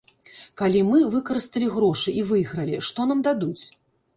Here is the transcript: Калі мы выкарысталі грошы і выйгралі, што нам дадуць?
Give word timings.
Калі 0.61 0.79
мы 0.91 1.01
выкарысталі 1.15 1.67
грошы 1.75 2.17
і 2.23 2.27
выйгралі, 2.33 2.83
што 2.89 2.99
нам 3.13 3.19
дадуць? 3.29 3.63